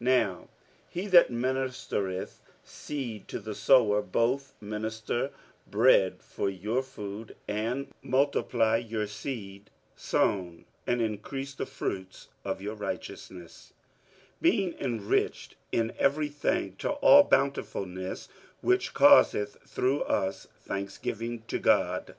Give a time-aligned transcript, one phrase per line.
[0.22, 0.48] Now
[0.88, 5.32] he that ministereth seed to the sower both minister
[5.66, 12.76] bread for your food, and multiply your seed sown, and increase the fruits of your
[12.76, 13.72] righteousness;)
[14.36, 18.28] 47:009:011 Being enriched in every thing to all bountifulness,
[18.60, 22.14] which causeth through us thanksgiving to God.